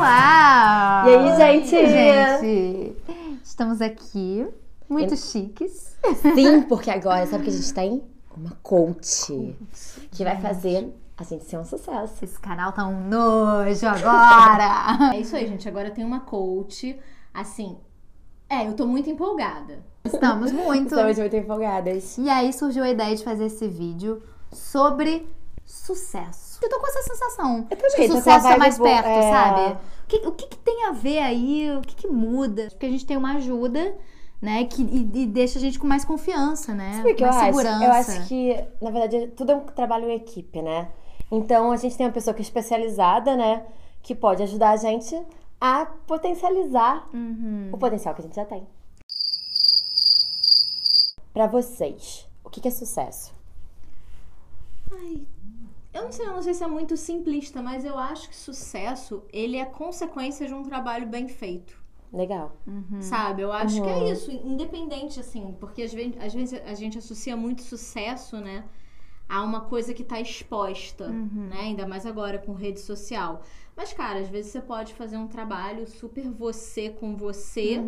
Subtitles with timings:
[0.00, 1.04] Olá!
[1.06, 1.76] E aí, gente?
[1.76, 2.96] Oi, gente?
[3.44, 4.48] Estamos aqui,
[4.88, 5.94] muito chiques.
[6.34, 8.02] Sim, porque agora, sabe o que a gente tem?
[8.34, 9.54] Uma coach.
[10.10, 12.24] Que vai fazer a gente ser um sucesso.
[12.24, 15.12] Esse canal tá um nojo agora!
[15.12, 15.68] É isso aí, gente.
[15.68, 16.98] Agora tem uma coach.
[17.34, 17.76] Assim,
[18.48, 19.84] é, eu tô muito empolgada.
[20.02, 20.94] Estamos muito.
[20.94, 22.16] Estamos muito empolgadas.
[22.16, 25.28] E aí surgiu a ideia de fazer esse vídeo sobre
[25.66, 26.49] sucesso.
[26.62, 27.66] Eu tô com essa sensação.
[27.70, 29.30] Eu também, que o sucesso é vibe mais perto, é.
[29.30, 29.72] sabe?
[29.72, 31.76] O que, o que que tem a ver aí?
[31.76, 32.68] O que que muda?
[32.70, 33.96] Porque a gente tem uma ajuda,
[34.42, 34.64] né?
[34.64, 36.94] Que, e, e deixa a gente com mais confiança, né?
[36.96, 37.46] Sabe que eu mais acho?
[37.46, 37.84] segurança.
[37.84, 40.88] Eu acho que, na verdade, tudo é um trabalho em equipe, né?
[41.30, 43.64] Então, a gente tem uma pessoa que é especializada, né?
[44.02, 45.20] Que pode ajudar a gente
[45.60, 47.70] a potencializar Uhum.
[47.72, 48.66] o potencial que a gente já tem.
[51.32, 53.32] Pra vocês, o que que é sucesso?
[54.90, 55.22] Ai,
[55.92, 59.22] eu não sei, eu não sei se é muito simplista, mas eu acho que sucesso,
[59.32, 61.78] ele é consequência de um trabalho bem feito.
[62.12, 62.50] Legal.
[62.98, 63.42] Sabe?
[63.42, 64.10] Eu acho que Uhum.
[64.10, 68.64] é isso, independente, assim, porque às vezes, às vezes a gente associa muito sucesso, né?
[69.28, 71.60] A uma coisa que tá exposta, né?
[71.60, 73.42] Ainda mais agora com rede social.
[73.76, 77.80] Mas, cara, às vezes você pode fazer um trabalho super você com você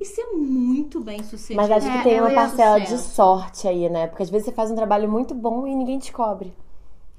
[0.00, 1.56] e ser muito bem sucedido.
[1.56, 4.06] Mas acho É, que tem eu uma parcela de sorte aí, né?
[4.06, 6.52] Porque às vezes você faz um trabalho muito bom e ninguém descobre.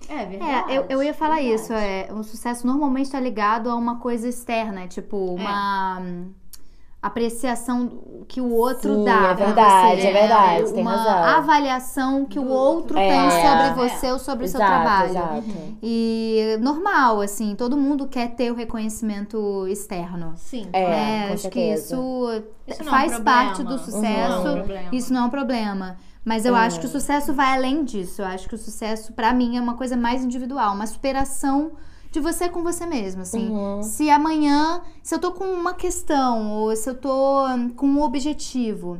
[0.09, 0.71] É verdade.
[0.71, 1.55] É, eu, eu ia falar verdade.
[1.55, 1.73] isso.
[1.73, 6.31] É, o sucesso normalmente está ligado a uma coisa externa, tipo uma hum,
[7.01, 9.27] apreciação que o outro Sim, dá.
[9.31, 10.71] é verdade, você, é verdade, né?
[10.71, 11.23] tem uma razão.
[11.39, 13.09] avaliação que o outro É.
[13.09, 13.73] tem sobre É.
[13.73, 15.09] você ou sobre o seu trabalho.
[15.09, 15.43] exato.
[15.81, 20.33] E normal, assim, todo mundo quer ter o reconhecimento externo.
[20.37, 20.67] Sim.
[20.71, 21.95] É, Acho que certeza.
[21.95, 23.23] isso, Isso é um faz problema.
[23.43, 23.77] parte do Uhum.
[23.79, 24.01] sucesso.
[24.01, 24.89] Não é um problema.
[24.93, 25.97] Isso não é um problema.
[26.25, 28.21] Mas eu acho que o sucesso vai além disso.
[28.21, 31.73] Eu acho que o sucesso, pra mim, é uma coisa mais individual, uma superação
[32.11, 33.49] de você com você mesmo, assim.
[33.83, 38.01] Se amanhã, se eu tô com uma questão ou se eu tô hum, com um
[38.01, 38.99] objetivo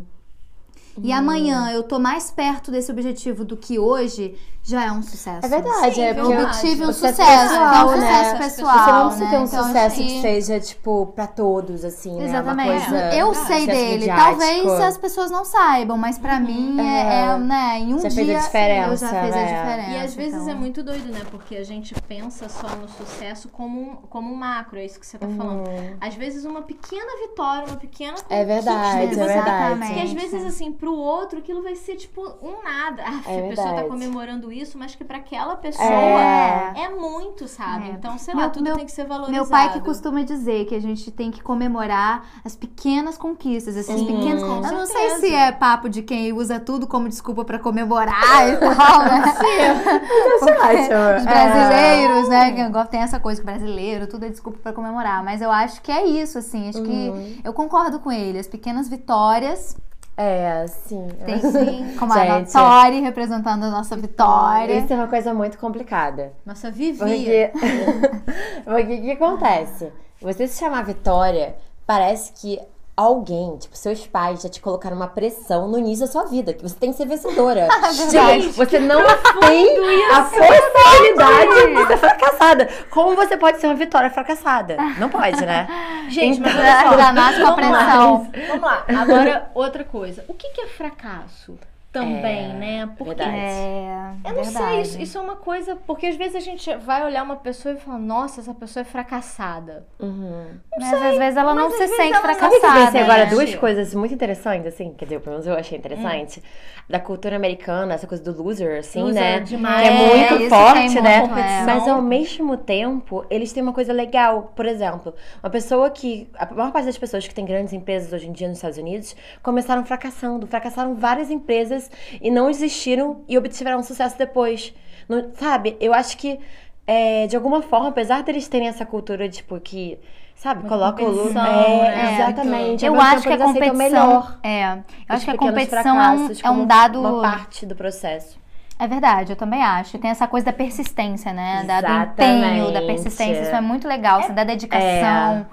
[1.01, 5.45] e amanhã eu tô mais perto desse objetivo do que hoje, já é um sucesso.
[5.45, 7.89] É verdade, Sim, é eu porque Eu obtive um o sucesso, que é um pessoal,
[7.89, 7.95] né?
[7.95, 8.77] sucesso Você pessoal.
[8.85, 9.29] Você não precisa né?
[9.31, 12.25] ter um Então, sucesso que que- seja, tipo, pra todos, assim, né?
[12.25, 12.69] Exatamente.
[12.69, 13.97] Uma coisa, Eu sei dele.
[13.99, 14.25] midiático.
[14.39, 17.25] Talvez as pessoas não saibam, mas pra mim é, É.
[17.33, 19.45] é, né, em um Já dia fez a diferença, eu já fiz a né?
[19.63, 19.89] diferença.
[19.91, 20.49] E às vezes então.
[20.49, 21.21] é muito doido, né?
[21.29, 25.05] Porque a gente pensa só no sucesso como um, como um macro, é isso que
[25.05, 25.63] você tá falando.
[25.99, 29.93] Às vezes uma pequena vitória, uma pequena conquista É verdade, que é você- verdade.
[29.93, 33.03] Que às vezes, assim, pro outro aquilo vai ser tipo um nada.
[33.05, 36.73] Ah, É a pessoa tá comemorando isso, mas que pra aquela pessoa É.
[36.83, 37.89] é, muito, sabe?
[37.89, 37.91] É.
[37.93, 39.31] Então, sei Meu- lá, tudo meu- tem que ser valorizado.
[39.33, 43.93] Meu pai que costuma dizer que a gente tem que comemorar as pequenas conquistas, esses
[43.99, 44.41] Sim, pequenos.
[44.43, 48.57] Eu não sei se é papo de quem usa tudo como desculpa pra comemorar e
[48.57, 49.23] tal, né?
[50.39, 51.17] Porque ótimo.
[51.17, 52.51] Os brasileiros, né?
[52.51, 55.23] Que tem essa coisa que brasileiro, tudo é desculpa pra comemorar.
[55.23, 56.69] Mas eu acho que é isso, assim.
[56.69, 58.39] Acho que eu concordo com ele.
[58.39, 59.75] As pequenas vitórias
[60.15, 61.07] É, sim.
[61.25, 62.51] tem sim, como a Gente.
[62.51, 64.73] Tori representando a nossa vitória.
[64.73, 66.33] Isso é uma coisa muito complicada.
[66.45, 67.51] Nossa, vivia.
[68.63, 69.91] Porque o que acontece?
[70.21, 72.59] Você se chamar Vitória, parece que
[72.95, 76.61] alguém, tipo, seus pais já te colocaram uma pressão no início da sua vida, que
[76.61, 77.67] você tem que ser vencedora.
[78.11, 79.01] Gente, você não
[79.39, 82.69] tem a possibilidade de ser fracassada.
[82.91, 84.77] Como você pode ser uma Vitória fracassada?
[84.99, 85.67] Não pode, né?
[86.09, 86.97] Gente, mas Então- olha só.
[87.03, 87.83] Já nasce com a Vamos lá.
[87.83, 88.31] pressão.
[88.47, 88.83] Vamos lá.
[89.01, 90.23] Agora, outra coisa.
[90.27, 91.57] O que, que é fracasso?
[91.93, 92.85] Também, É, né?
[92.97, 93.37] Porque verdade.
[93.37, 94.51] É, Eu não verdade.
[94.51, 95.75] sei, isso, isso é uma coisa.
[95.75, 98.83] Porque às vezes a gente vai olhar uma pessoa e fala, nossa, essa pessoa é
[98.83, 99.85] fracassada.
[99.99, 100.47] Uhum.
[100.77, 102.39] Mas às vezes ela não se sente fracassada.
[102.39, 103.29] Sabe que eu pensei agora né?
[103.29, 106.43] duas coisas muito interessantes, assim, quer dizer, pelo menos eu achei interessante,
[106.89, 109.39] da cultura americana, essa coisa do loser, assim, Loser né?
[109.41, 109.81] demais.
[109.81, 111.19] Que é É, muito isso forte, tem né?
[111.19, 111.63] muito, é.
[111.63, 114.51] Mas ao mesmo tempo, eles têm uma coisa legal.
[114.55, 116.27] Por exemplo, uma pessoa que.
[116.37, 119.15] A maior parte das pessoas que têm grandes empresas hoje em dia nos Estados Unidos
[119.41, 120.47] começaram fracassando.
[120.47, 121.82] Fracassaram várias empresas
[122.21, 124.73] e não existiram e obtiveram sucesso depois.
[125.07, 125.75] Não- sabe?
[125.79, 126.39] Eu acho que,
[126.87, 129.99] é, de alguma forma, apesar deles terem essa cultura, tipo, que.
[130.35, 132.13] Sabe, coloca o lu- competição, É, né?
[132.15, 132.85] exatamente.
[132.85, 133.75] Eu mesmo acho que a competição.
[133.77, 136.99] melhor É, eu acho que a competição é um, é um como dado.
[136.99, 138.37] Uma parte do processo.
[138.79, 139.97] É verdade, eu também acho.
[139.99, 141.63] Tem essa coisa da persistência, né?
[141.65, 142.11] Da, do Exatamente.
[142.11, 143.43] empenho, da persistência.
[143.43, 145.45] Isso é muito legal, assim, da dedicação.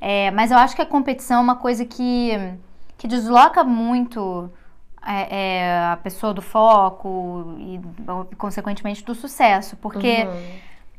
[0.00, 2.30] É, mas eu acho que a competição é uma coisa que,
[2.96, 4.50] que desloca muito
[5.10, 7.80] é, é, a pessoa do foco e,
[8.36, 9.76] consequentemente, do sucesso.
[9.76, 10.26] Porque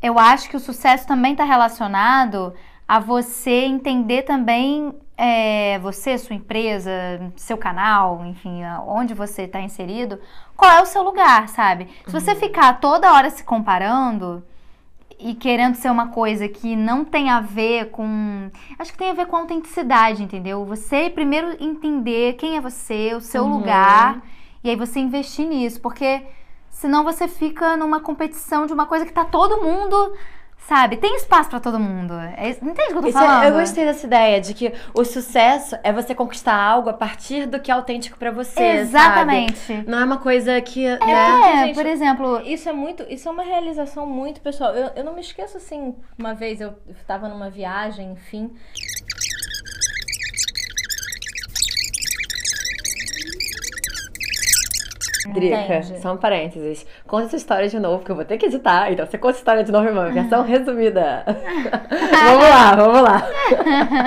[0.01, 2.53] eu acho que o sucesso também está relacionado
[2.87, 6.91] a você entender também é, você, sua empresa,
[7.35, 10.19] seu canal, enfim, onde você está inserido,
[10.57, 11.87] qual é o seu lugar, sabe?
[12.05, 14.43] Se você ficar toda hora se comparando,
[15.23, 18.49] e querendo ser uma coisa que não tem a ver com.
[18.79, 20.65] Acho que tem a ver com autenticidade, entendeu?
[20.65, 23.57] Você primeiro entender quem é você, o seu Uhum.
[23.57, 24.21] lugar,
[24.63, 26.23] e aí você investir nisso, porque
[26.69, 30.13] senão você fica numa competição de uma coisa que tá todo mundo,
[30.67, 30.97] sabe?
[30.97, 32.13] Tem espaço pra todo mundo.
[32.37, 33.43] É, isso- entende o que eu tô Isso é- falando?
[33.43, 37.59] eu gostei dessa ideia de que o sucesso é você conquistar algo a partir do
[37.59, 38.61] que é autêntico pra você.
[38.61, 39.57] Exatamente.
[39.57, 39.83] sabe?
[39.89, 40.87] Não é uma coisa que.
[40.87, 40.99] né?
[41.01, 44.73] É, gente, por exemplo, Isso é muito, isso é uma realização muito pessoal.
[44.73, 48.51] Eu, eu não me esqueço assim, uma vez eu estava numa viagem, enfim.
[55.29, 56.85] Drica, só um parênteses.
[57.07, 58.91] Conta essa história de novo, que eu vou ter que editar.
[58.91, 60.09] Então você conta a história de novo, irmã.
[60.11, 61.23] Versão resumida.
[61.27, 63.27] vamos lá, vamos lá.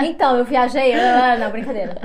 [0.05, 0.94] Então, eu viajei.
[0.94, 1.96] Ah, não, brincadeira.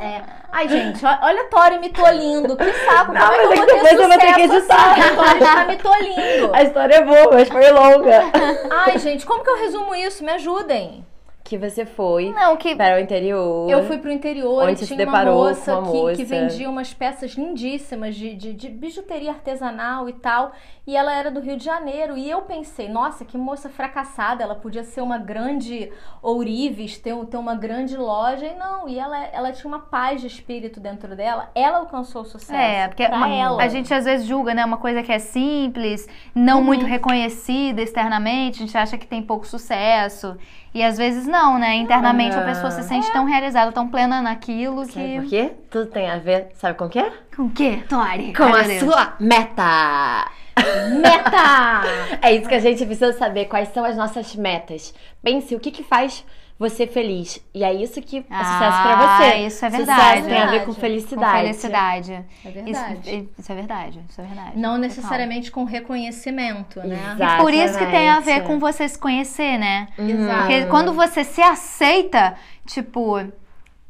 [0.00, 0.20] É.
[0.50, 2.56] Ai, gente, olha a Tori me tolindo.
[2.56, 3.12] Que saco.
[3.12, 4.90] Não, Como mas eu é vou que ter depois eu vou ter que editar.
[4.92, 5.00] assim?
[5.00, 6.54] A Tori está me tolindo.
[6.54, 8.22] A história é boa, mas foi longa.
[8.70, 10.22] Ai, gente, como que eu resumo isso?
[10.24, 11.06] Me ajudem.
[11.44, 12.74] Que você foi não, que.
[12.76, 13.68] para o interior.
[13.68, 16.16] Eu fui pro interior Onde e tinha uma moça, com uma que, moça.
[16.16, 20.52] que vendia umas peças lindíssimas de, de, de bijuteria artesanal e tal.
[20.86, 22.16] E ela era do Rio de Janeiro.
[22.16, 24.42] E eu pensei, nossa, que moça fracassada.
[24.42, 25.90] Ela podia ser uma grande
[26.22, 28.46] ourives, ter, ter uma grande loja.
[28.46, 31.50] E não, e ela, ela tinha uma paz de espírito dentro dela.
[31.54, 32.52] Ela alcançou o sucesso.
[32.54, 33.62] É, porque pra uma- ela.
[33.62, 34.64] a gente às vezes julga, né?
[34.64, 36.64] Uma coisa que é simples, não Uhum.
[36.64, 40.36] muito reconhecida externamente, a gente acha que tem pouco sucesso.
[40.74, 41.74] E às vezes não, né?
[41.76, 42.44] Internamente a Ah.
[42.44, 45.28] pessoa se sente tão realizada, tão plena naquilo Sabe por que.
[45.30, 45.52] quê?
[45.70, 47.10] Tudo tem a ver, sabe com o quê?
[47.36, 48.32] Com o quê, Tori?
[48.34, 50.30] Com Ai, a sua meta!
[51.00, 51.82] Meta!
[52.20, 54.94] É isso que a gente precisa saber, quais são as nossas metas.
[55.22, 56.24] Pense o que que faz
[56.62, 57.38] você feliz.
[57.52, 59.34] E é isso que é sucesso pra Ah, você.
[59.46, 60.22] isso é Sucesso verdade.
[60.28, 61.40] tem a ver com Com felicidade.
[61.42, 62.12] felicidade.
[62.12, 63.28] É Isso, verdade.
[63.38, 64.50] isso é verdade, isso é verdade.
[64.54, 64.78] Não Total.
[64.78, 67.14] necessariamente com reconhecimento, né?
[67.14, 67.42] Exato.
[67.42, 68.46] Por isso que tem a ver Exatamente.
[68.46, 69.88] com você se conhecer, né?
[69.98, 70.38] Exato.
[70.40, 72.34] Porque quando você se aceita,
[72.66, 73.18] tipo,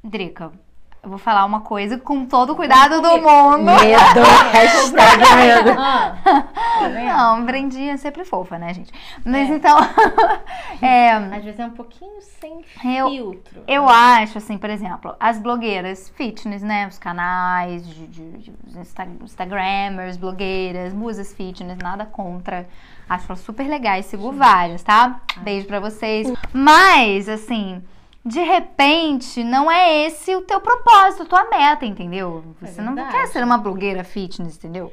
[0.03, 0.51] Drica,
[1.03, 3.65] eu vou falar uma coisa com todo o cuidado do mundo.
[3.65, 4.21] Medo,
[4.53, 5.71] hashtag medo.
[5.79, 6.15] Ah,
[6.83, 7.07] tá vendo?
[7.07, 8.93] Não, Brendinha é sempre fofa, né, gente?
[9.25, 9.55] Mas É.
[9.55, 9.77] então,
[10.81, 12.65] é, Às vezes é um pouquinho sem
[12.97, 13.63] Eu- filtro.
[13.67, 16.87] eu acho, assim, por exemplo, as blogueiras fitness, né?
[16.87, 22.67] Os canais de, de, de Insta- Instagrammers, blogueiras, musas fitness, nada contra.
[23.09, 25.21] Acho elas super legais, sigo várias, tá?
[25.39, 26.33] Beijo pra vocês.
[26.53, 27.83] Mas, assim,
[28.25, 32.45] de repente, não é esse o teu propósito, tua meta, entendeu?
[32.63, 33.17] É Você não verdade.
[33.17, 34.93] quer ser uma blogueira fitness, entendeu?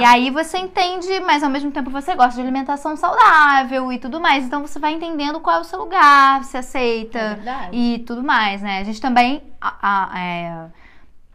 [0.00, 4.20] E aí você entende, mas ao mesmo tempo você gosta de alimentação saudável e tudo
[4.20, 4.44] mais.
[4.44, 7.76] Então você vai entendendo qual é o seu lugar, se É aceita verdade.
[7.76, 8.78] e tudo mais, né?
[8.80, 9.42] A gente também.
[9.60, 10.66] a- a- é,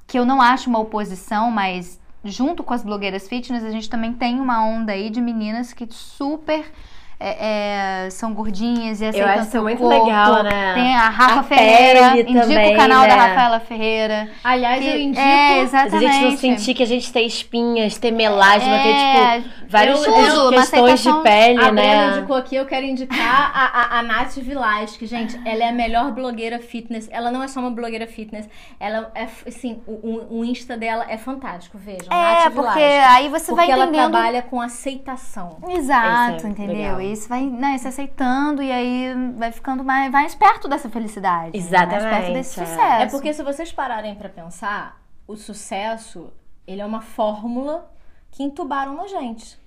[0.05, 4.11] que eu não acho uma oposição, mas junto com as blogueiras fitness, a gente também
[4.13, 6.69] tem uma onda aí de meninas que super.
[7.19, 10.05] É, é, são gordinhas e aceitam acho seu muito corpo.
[10.05, 10.73] legal, né?
[10.75, 13.15] Tem a Rafa A Ferreira, também, o canal da né?
[13.15, 14.29] Rafaela Ferreira.
[14.43, 15.19] Aliás, que- eu indico.
[15.19, 16.13] é, A exatamente.
[16.13, 20.05] gente não sentir que a gente tem espinhas, ter melasma, É, ter, tipo, várias eu-
[20.13, 22.09] questões eu- uma aceitação- de pele, A né?
[22.17, 25.73] indicou aqui, eu quero indicar a, a, a Nath Vilas, que, gente, ela é a
[25.73, 27.09] melhor blogueira fitness.
[27.11, 28.47] Ela não é só uma blogueira fitness,
[28.79, 32.07] ela é, assim, o, o- o Insta dela é fantástico, vejam.
[32.11, 34.11] É, Nath porque aí você Porque vai ela entendendo.
[34.11, 35.57] trabalha com aceitação.
[35.69, 36.75] Exato, é entendeu?
[36.75, 37.06] legal.
[37.07, 41.57] E isso vai né, se aceitando e aí vai ficando mais, mais perto dessa felicidade.
[41.57, 41.69] né?
[41.69, 42.65] Mais perto Exatamente, desse é.
[42.65, 43.01] sucesso.
[43.03, 46.31] É porque se vocês pararem pra pensar, o sucesso,
[46.65, 47.91] ele é uma fórmula
[48.31, 49.59] que entubaram na gente.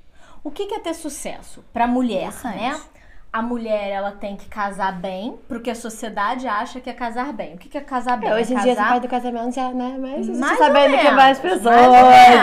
[0.42, 2.80] O que que é ter sucesso pra mulher, né?
[3.32, 7.54] A mulher, ela tem que casar bem, porque a sociedade acha que é casar bem.
[7.54, 8.28] O que que é casar bem?
[8.28, 8.92] É, hoje em é dia, essa casar...
[8.92, 9.96] parte do casamento já, né?
[10.00, 11.92] Mas você Mais sabendo que é mais pessoas, mais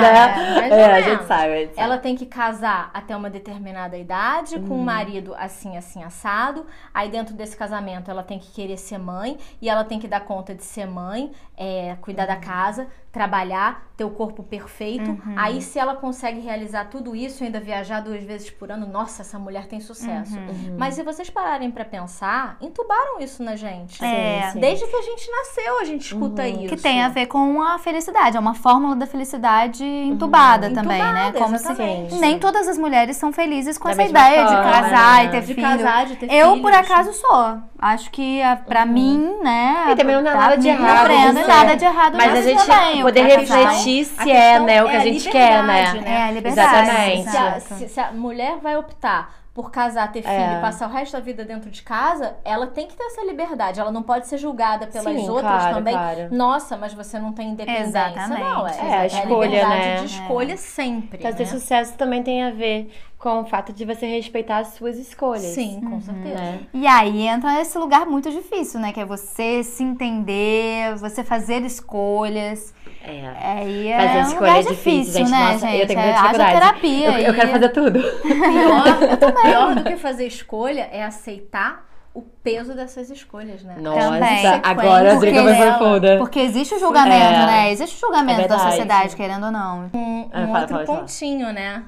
[0.01, 0.70] né?
[0.70, 1.53] É, a gente sabe.
[1.53, 1.70] a gente sabe.
[1.75, 4.67] Ela tem que casar até uma determinada idade, Uhum.
[4.67, 6.65] com um marido assim, assim, assado.
[6.94, 9.38] Aí, dentro desse casamento, ela tem que querer ser mãe.
[9.62, 12.27] E ela tem que dar conta de ser mãe, é, cuidar Uhum.
[12.29, 15.09] da casa, trabalhar, ter o corpo perfeito.
[15.09, 15.33] Uhum.
[15.36, 19.39] Aí, se ela consegue realizar tudo isso, ainda viajar duas vezes por ano, nossa, essa
[19.39, 20.38] mulher tem sucesso.
[20.38, 20.75] Uhum.
[20.77, 24.03] Mas se vocês pararem pra pensar, entubaram isso na gente.
[24.03, 24.50] É.
[24.53, 24.59] sim.
[24.59, 26.67] Desde que a gente nasceu, a gente escuta isso.
[26.67, 28.38] Que tem a ver com a felicidade.
[28.38, 31.29] É uma fórmula da felicidade entubada também, né?
[31.29, 32.13] Entubada, Como exatamente.
[32.13, 35.25] se nem todas as mulheres são felizes com Da essa ideia de forma, casar né?
[35.25, 35.67] e ter De filho.
[35.67, 36.62] casar, de ter Eu, filhos.
[36.62, 37.57] por acaso, sou.
[37.79, 39.88] Acho que a- pra mim, né?
[39.91, 42.41] E também não dá tá nada de errado aprendendo, você- nada de errado Mas a
[42.41, 43.01] gente também.
[43.01, 45.63] poder A questão- refletir se a é, né, o que é a a gente quer,
[45.63, 45.86] né?
[45.93, 46.74] liberdade, É, a liberdade.
[46.89, 47.29] Exatamente.
[47.29, 50.57] Se a, se- se a mulher vai optar por casar, ter filho É.
[50.60, 53.79] e passar o resto da vida dentro de casa, ela tem que ter essa liberdade.
[53.79, 55.93] Ela não pode ser julgada pelas Sim, outras claro, também.
[55.96, 56.27] claro.
[56.31, 57.88] Nossa, mas você não tem independência.
[57.88, 58.39] Exatamente.
[58.39, 59.96] Não, é, É, a é escolha, liberdade né?
[59.98, 61.17] de escolha sempre.
[61.19, 61.50] Então, ter né?
[61.50, 65.41] sucesso também tem a ver com o fato de você respeitar as suas escolhas.
[65.41, 66.36] Sim, com certeza.
[66.36, 66.59] Né?
[66.74, 68.91] E aí entra nesse lugar muito difícil, né?
[68.93, 72.74] Que é você se entender, você fazer escolhas.
[73.03, 73.33] É.
[73.41, 75.31] Aí é Fazer um escolha lugar é difícil, difícil, gente.
[75.31, 75.79] né, Nossa, gente?
[75.81, 76.53] eu tenho É, muita dificuldade.
[76.59, 78.00] terapia Eu, eu quero fazer tudo.
[78.01, 83.75] Pior, pior do que fazer escolha é aceitar o peso dessas escolhas, né?
[83.79, 84.45] Nossa, Também.
[84.63, 86.17] agora a Porque vai dela- profunda.
[86.17, 87.45] Porque existe o julgamento, É.
[87.45, 87.71] né?
[87.71, 88.71] Existe o julgamento É da verdade.
[88.71, 89.89] sociedade, querendo ou não.
[89.93, 91.00] Um, Ah, um fala, outro fala, fala.
[91.00, 91.83] pontinho, né?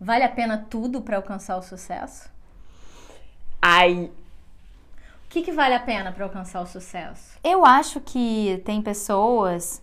[0.00, 2.28] Vale a pena tudo pra alcançar o sucesso?
[3.62, 4.10] Ai,
[5.26, 7.38] O que, que vale a pena pra alcançar o sucesso?
[7.44, 9.80] Eu acho que tem pessoas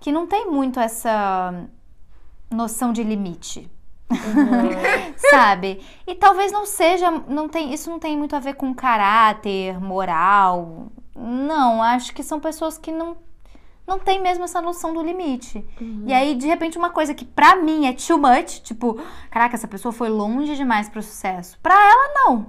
[0.00, 1.66] que não tem muito essa
[2.50, 3.68] noção de limite.
[5.30, 5.84] Sabe?
[6.06, 10.88] E talvez não seja, não tem, isso não tem muito a ver com caráter, moral.
[11.16, 13.16] Não, acho que são pessoas que não
[13.86, 15.64] não tem mesmo essa noção do limite.
[16.06, 18.98] E aí, de repente, uma coisa que pra mim é too much, tipo,
[19.30, 21.58] caraca, essa pessoa foi longe demais pro sucesso.
[21.62, 22.46] Pra ela, não.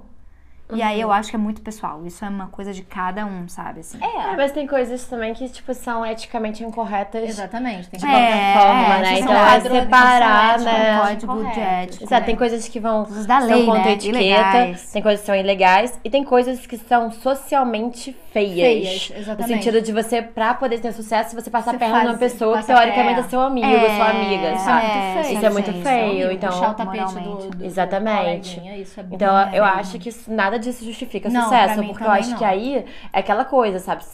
[0.74, 2.04] E aí eu acho que é muito pessoal.
[2.04, 3.80] Isso é uma coisa de cada um, sabe?
[3.80, 3.98] Assim.
[4.02, 7.22] É, mas tem coisas também que, tipo, são eticamente incorretas.
[7.28, 7.88] Exatamente.
[7.88, 9.18] Tem De que qualquer É, forma, é, né?
[9.20, 11.00] Então é separar, né?
[11.00, 12.04] Código de ética.
[12.04, 13.92] Exato, tem coisas que vão Coisas da são lei, contra né?
[13.92, 14.92] etiqueta, Ilegais.
[14.92, 18.56] tem coisas que são ilegais e tem coisas que são socialmente feias.
[18.56, 19.48] Feias, No exatamente.
[19.64, 22.62] sentido de você, pra poder ter sucesso, você passar a Você perna numa faz- pessoa
[22.62, 23.28] que a teoricamente é perna.
[23.30, 24.86] seu amigo, É, sua amiga, Isso é sabe?
[24.86, 24.92] muito
[25.22, 25.36] feio.
[25.36, 28.60] Isso é muito feio, então- puxar o tapete do, do, Exatamente.
[28.80, 29.14] isso é bom.
[29.16, 29.50] Então, né?
[29.54, 32.38] eu acho que isso- nada disso justifica Não, sucesso, porque eu acho não.
[32.38, 34.04] que aí é aquela coisa, sabe?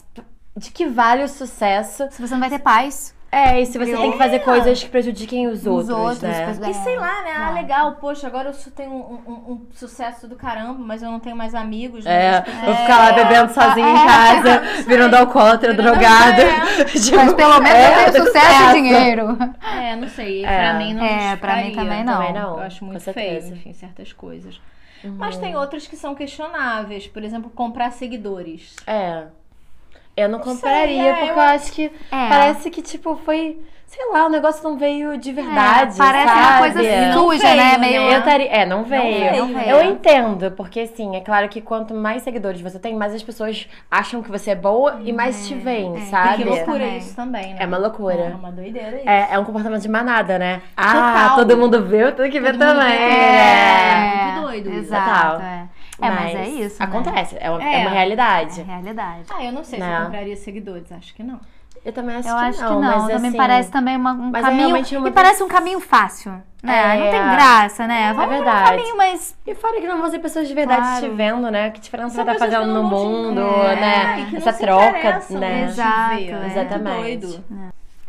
[0.57, 2.07] De que vale o sucesso?
[2.11, 3.97] Se você não vai ter paz, É, e se você É.
[3.97, 6.45] tem que fazer coisas que prejudiquem os outros, outros, né?
[6.55, 7.31] pois E sei lá, né?
[7.35, 11.19] Ah, legal, poxa, agora eu tenho um, um- um sucesso do caramba, mas eu não
[11.19, 12.05] tenho mais amigos.
[12.05, 16.43] É, as pessoas- vou ficar lá bebendo sozinha em é, casa, virando alcoólatra, drogada.
[16.43, 16.85] é.
[16.93, 19.39] Tipo, mas pelo menos é, eu tenho sucesso e dinheiro.
[19.81, 20.45] É, não sei.
[20.45, 20.59] É.
[20.59, 22.13] Pra mim não É, pra mim também não.
[22.19, 22.59] Também não.
[22.59, 24.61] Eu acho muito feio, enfim, certas coisas.
[25.05, 27.07] Mas tem outras que são questionáveis.
[27.07, 28.77] Por exemplo, comprar seguidores.
[28.87, 29.27] É.
[30.17, 31.91] Eu não Não sei, compraria, é, porque eu- eu acho que É.
[32.29, 33.59] parece que, tipo, foi.
[33.95, 35.99] Sei lá, o negócio não veio de verdade.
[35.99, 36.41] parece sabe?
[36.41, 37.73] uma coisa Não suja, veio, né?
[37.73, 37.79] né?
[37.79, 38.01] Meio.
[38.11, 38.49] Eu taria...
[38.51, 39.03] É, não veio.
[39.31, 39.69] veio, não veio.
[39.69, 43.69] Eu entendo, porque assim, é claro que quanto mais seguidores você tem, mais as pessoas
[43.91, 46.01] acham que você é boa e mais te veem, é.
[46.07, 46.37] sabe?
[46.39, 46.97] Que loucura Também.
[46.97, 47.57] isso também, né?
[47.61, 48.15] É uma loucura.
[48.15, 49.09] É uma doideira isso.
[49.11, 50.63] É, é um comportamento de manada, né?
[50.75, 50.93] Ah,
[51.25, 51.37] Total.
[51.37, 52.97] todo mundo viu, eu tenho que ver Todo mundo também.
[52.97, 54.23] vê, É.
[54.33, 54.71] muito doido.
[54.73, 55.41] Exato, Total.
[55.43, 55.69] é.
[56.01, 56.81] É, mas, é isso.
[56.81, 56.87] né?
[56.89, 57.81] Acontece, é uma, é É.
[57.83, 58.63] uma É realidade.
[58.63, 59.25] realidade.
[59.31, 59.99] Ah, eu não sei se Não.
[59.99, 60.91] eu compraria seguidores.
[60.91, 61.39] Acho que não.
[61.85, 62.69] Eu também acho Eu que acho não.
[62.69, 62.81] que não.
[62.81, 64.69] mas, também assim, parece também uma- um mas é caminho.
[64.99, 66.33] uma E parece um caminho fácil.
[66.63, 66.95] Né?
[66.95, 66.97] É.
[66.97, 68.13] Não tem graça, né?
[68.13, 68.71] Vamos por um verdade.
[68.71, 69.35] caminho, mas.
[69.45, 71.09] E fora que não vão ser pessoas de verdade Claro.
[71.11, 71.71] te vendo, né?
[71.71, 74.21] Que diferença São pessoas que fazendo no mundo, ver, né?
[74.21, 75.65] e que não Essa troca, né?
[75.65, 76.31] Exato, ver.
[76.31, 76.47] é.
[76.47, 77.45] Exatamente.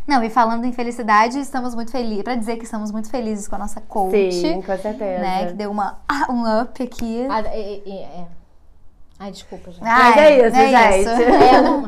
[0.05, 2.23] Não, e falando em felicidade, estamos muito felizes.
[2.23, 4.31] Pra dizer que estamos muito felizes com a nossa coach.
[4.33, 5.21] Sim, com certeza.
[5.21, 5.45] Né?
[5.47, 5.97] Que deu uma,
[6.29, 7.25] um up aqui.
[7.29, 8.25] Ah, é, é, é.
[9.19, 9.81] Ai, desculpa, gente.
[9.83, 11.23] Mas Ai, é isso, gente.
[11.43, 11.87] É, não,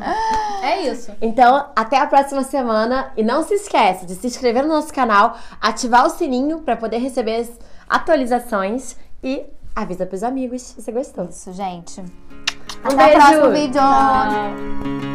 [0.64, 1.12] é isso.
[1.22, 3.12] Então, até a próxima semana.
[3.18, 6.98] E não se esquece de se inscrever no nosso canal, ativar o sininho pra poder
[6.98, 7.52] receber as
[7.90, 9.44] atualizações e
[9.76, 11.26] avisa pros amigos se você gostou.
[11.26, 12.00] Isso, gente.
[12.02, 12.06] Um
[12.84, 13.14] Até o beijo.
[13.16, 13.82] próximo vídeo.
[13.82, 15.15] Tchau.